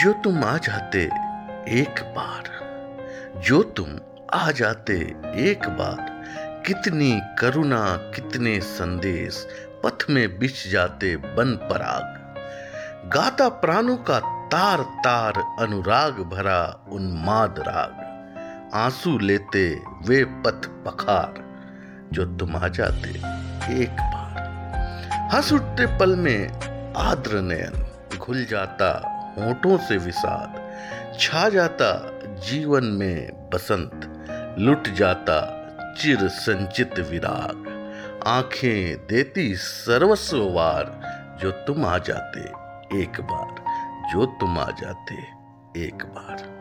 [0.00, 1.02] जो तुम आ जाते
[1.68, 2.44] एक बार,
[3.40, 3.86] जो तुम
[4.34, 4.94] आ जाते
[5.48, 6.22] एक बार,
[6.66, 9.48] कितनी करुणा, कितने संदेश
[9.84, 12.16] पथ में बिछ जाते बन पराग।
[13.08, 14.18] गाता प्राणों का
[14.48, 18.00] तार तार अनुराग भरा उन्माद राग।
[18.74, 21.34] आँसू लेते वे पथ पखार,
[22.12, 23.10] जो तुम आ जाते
[23.82, 24.38] एक बार।
[25.34, 26.48] हंस उठते पल में
[26.96, 27.86] आद्र नयन,
[28.18, 30.70] घुल जाता होठों से विषाद।
[31.20, 31.90] छा जाता
[32.38, 34.06] जीवन में बसंत,
[34.58, 35.56] लुट जाता
[35.98, 37.66] चिर संचित विराग।
[38.26, 41.00] आँखें देती सर्वस्व वार,
[41.40, 42.40] जो तुम आ जाते
[43.02, 43.54] एक बार,
[44.12, 45.14] जो तुम आ जाते
[45.86, 46.60] एक बार।